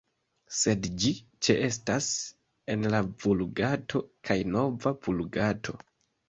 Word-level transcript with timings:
Sed 0.59 0.85
ĝi 1.01 1.09
ĉeestas 1.47 2.07
en 2.75 2.87
la 2.95 3.03
Vulgato 3.25 4.03
kaj 4.31 4.39
Nova 4.57 4.95
Vulgato. 5.07 5.79